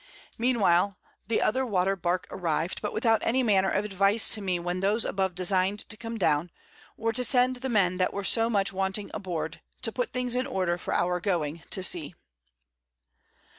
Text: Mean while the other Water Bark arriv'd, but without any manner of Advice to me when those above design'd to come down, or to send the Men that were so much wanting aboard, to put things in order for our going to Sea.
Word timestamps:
Mean 0.35 0.59
while 0.59 0.97
the 1.27 1.43
other 1.43 1.63
Water 1.63 1.95
Bark 1.95 2.25
arriv'd, 2.31 2.81
but 2.81 2.91
without 2.91 3.21
any 3.23 3.43
manner 3.43 3.69
of 3.69 3.85
Advice 3.85 4.33
to 4.33 4.41
me 4.41 4.57
when 4.57 4.79
those 4.79 5.05
above 5.05 5.35
design'd 5.35 5.87
to 5.89 5.95
come 5.95 6.17
down, 6.17 6.49
or 6.97 7.13
to 7.13 7.23
send 7.23 7.57
the 7.57 7.69
Men 7.69 7.97
that 7.97 8.11
were 8.11 8.23
so 8.23 8.49
much 8.49 8.73
wanting 8.73 9.11
aboard, 9.13 9.61
to 9.83 9.91
put 9.91 10.09
things 10.09 10.35
in 10.35 10.47
order 10.47 10.79
for 10.79 10.95
our 10.95 11.19
going 11.19 11.61
to 11.69 11.83
Sea. 11.83 12.15